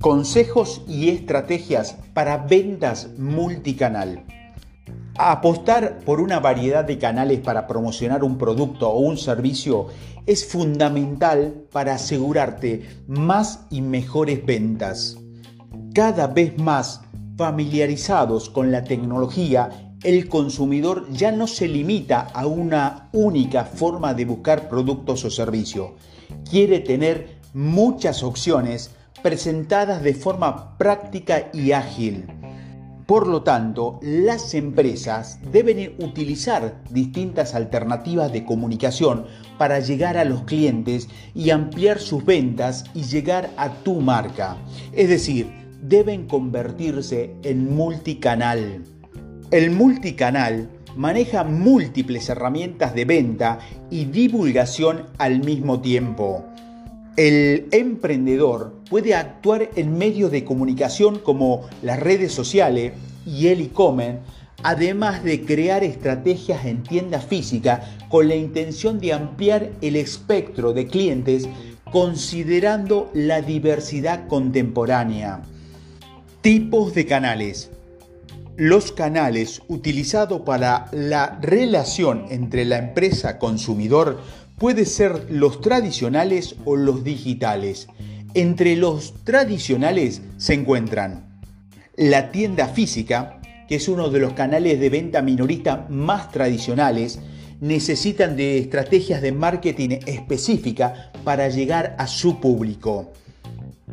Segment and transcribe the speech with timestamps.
[0.00, 4.24] Consejos y estrategias para ventas multicanal.
[5.18, 9.88] Apostar por una variedad de canales para promocionar un producto o un servicio
[10.24, 15.18] es fundamental para asegurarte más y mejores ventas.
[15.92, 17.02] Cada vez más
[17.36, 24.24] familiarizados con la tecnología, el consumidor ya no se limita a una única forma de
[24.24, 25.90] buscar productos o servicios.
[26.50, 32.26] Quiere tener muchas opciones presentadas de forma práctica y ágil.
[33.06, 39.26] Por lo tanto, las empresas deben utilizar distintas alternativas de comunicación
[39.58, 44.56] para llegar a los clientes y ampliar sus ventas y llegar a tu marca.
[44.92, 45.50] Es decir,
[45.82, 48.84] deben convertirse en multicanal.
[49.50, 53.58] El multicanal maneja múltiples herramientas de venta
[53.90, 56.44] y divulgación al mismo tiempo.
[57.20, 62.94] El emprendedor puede actuar en medios de comunicación como las redes sociales
[63.26, 64.20] y el e-commerce,
[64.62, 70.86] además de crear estrategias en tienda física con la intención de ampliar el espectro de
[70.86, 71.46] clientes
[71.92, 75.42] considerando la diversidad contemporánea.
[76.40, 77.70] Tipos de canales.
[78.56, 84.20] Los canales utilizados para la relación entre la empresa consumidor
[84.60, 87.88] puede ser los tradicionales o los digitales.
[88.34, 91.40] Entre los tradicionales se encuentran
[91.96, 97.20] la tienda física, que es uno de los canales de venta minorista más tradicionales,
[97.60, 103.12] necesitan de estrategias de marketing específica para llegar a su público.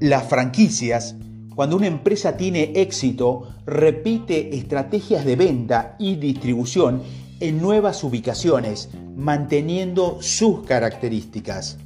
[0.00, 1.14] Las franquicias,
[1.54, 7.02] cuando una empresa tiene éxito, repite estrategias de venta y distribución
[7.40, 11.78] en nuevas ubicaciones, manteniendo sus características.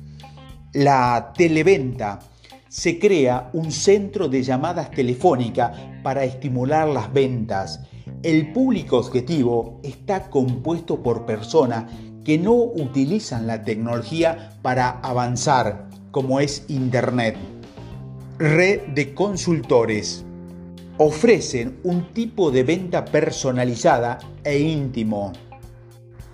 [0.72, 2.20] La televenta
[2.68, 7.80] se crea un centro de llamadas telefónicas para estimular las ventas.
[8.22, 11.90] El público objetivo está compuesto por personas
[12.24, 17.36] que no utilizan la tecnología para avanzar, como es Internet.
[18.38, 20.24] Red de consultores
[21.02, 25.32] ofrecen un tipo de venta personalizada e íntimo.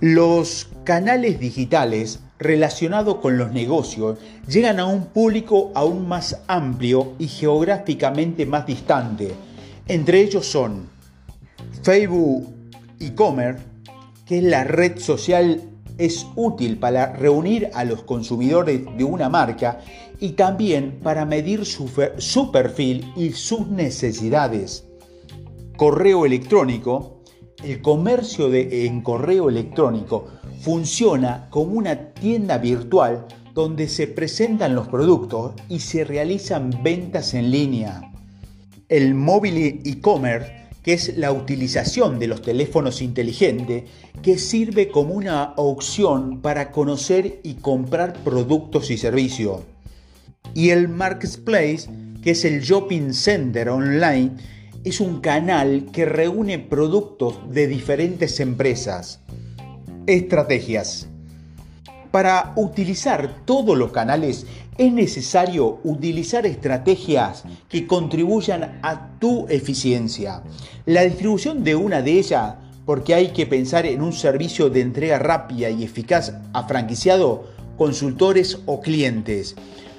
[0.00, 4.19] Los canales digitales relacionados con los negocios
[4.49, 9.34] llegan a un público aún más amplio y geográficamente más distante.
[9.87, 10.88] Entre ellos son
[11.84, 12.53] Facebook
[12.98, 13.62] e-commerce,
[14.27, 15.62] que es la red social
[15.99, 19.81] es útil para reunir a los consumidores de una marca
[20.21, 24.87] y también para medir su, su, perfil y sus necesidades.
[25.77, 27.23] Correo electrónico.
[27.65, 30.27] El comercio de, en correo electrónico
[30.61, 37.51] funciona como una tienda virtual donde se presentan los productos y se realizan ventas en
[37.51, 38.13] línea.
[38.91, 43.82] El móvil e-commerce que es la utilización de los teléfonos inteligentes,
[44.22, 49.62] que sirve como una opción para conocer y comprar productos y servicios.
[50.54, 51.88] Y el Marketplace,
[52.22, 54.36] que es el shopping center online,
[54.84, 59.18] es un canal que reúne productos de diferentes empresas.
[60.06, 61.08] Estrategias.
[62.12, 64.47] Para utilizar todos los canales
[64.78, 70.42] es necesario utilizar estrategias que contribuyan a tu eficiencia.
[70.84, 72.54] La distribución de una de ellas,
[72.84, 77.44] porque hay que pensar en un servicio de entrega rápida y eficaz a franquiciado,
[77.76, 79.56] consultores o clientes.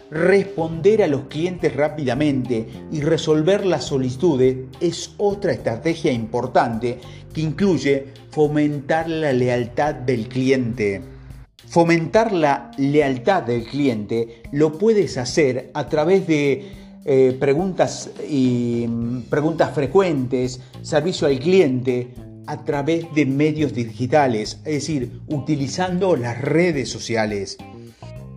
[0.10, 7.00] Responder a los clientes rápidamente y resolver las solicitudes es otra estrategia importante
[7.34, 11.17] que incluye fomentar la lealtad del cliente.
[11.68, 16.72] Fomentar la lealtad del cliente lo puedes hacer a través de
[17.04, 22.08] eh, preguntas, y, mm, preguntas frecuentes, servicio al cliente,
[22.48, 27.58] a través de medios digitales, es decir, utilizando las redes sociales.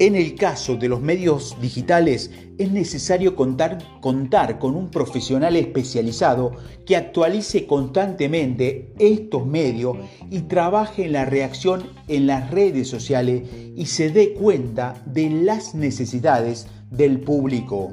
[0.00, 6.52] En el caso de los medios digitales es necesario contar, con un profesional especializado
[6.87, 9.99] que actualice constantemente estos medios
[10.31, 13.43] y trabaje en la reacción en las redes sociales
[13.76, 17.93] y se dé cuenta de las necesidades del público.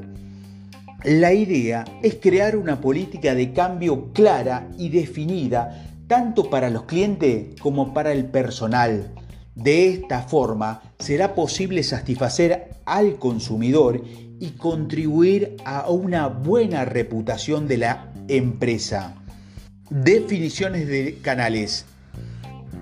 [1.03, 7.59] La idea es crear una política de cambio clara y definida tanto para los clientes
[7.59, 9.11] como para el personal
[9.57, 14.03] de esta forma será posible satisfacer al consumidor
[14.39, 19.15] y contribuir a una buena reputación de la empresa.
[19.89, 21.85] Definiciones de canales.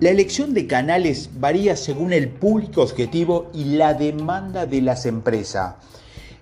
[0.02, 5.76] La elección de canales varía según el público objetivo y la demanda de las empresas.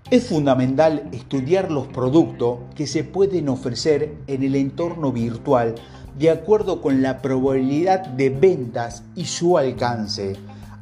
[0.09, 5.75] Es fundamental estudiar los productos que se pueden ofrecer en el entorno virtual
[6.18, 10.36] de acuerdo con la probabilidad de ventas y su alcance.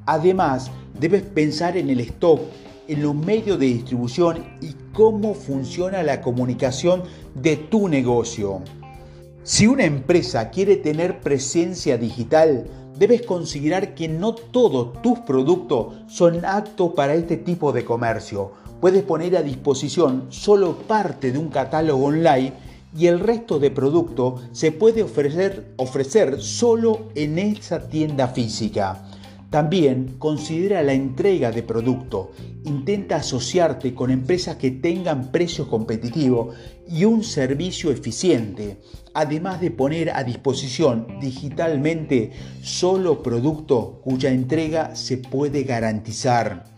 [0.05, 2.41] Además, debes pensar en el stock,
[2.87, 7.03] en los medios de distribución y cómo funciona la comunicación
[7.35, 8.61] de tu negocio.
[9.43, 12.67] Si una empresa quiere tener presencia digital,
[12.97, 18.51] debes considerar que no todos tus productos son aptos para este tipo de comercio.
[18.79, 22.53] Puedes poner a disposición solo parte de un catálogo online
[22.97, 29.07] y el resto de producto se puede ofrecer, ofrecer solo en esa tienda física.
[29.51, 32.31] También considera la entrega de producto.
[32.63, 36.55] Intenta asociarte con empresas que tengan precios competitivos
[36.87, 38.77] y un servicio eficiente,
[39.13, 46.70] además de poner a disposición digitalmente solo producto cuya entrega se puede garantizar.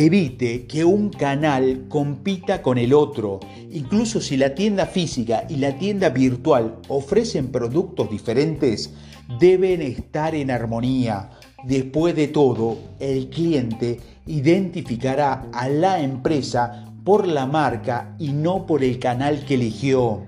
[0.00, 3.40] Evite que un canal compita con el otro,
[3.72, 8.94] incluso si la tienda física y la tienda virtual ofrecen productos diferentes,
[9.40, 11.30] deben estar en armonía.
[11.64, 18.84] Después de todo, el cliente identificará a la empresa por la marca y no por
[18.84, 20.22] el canal que eligió.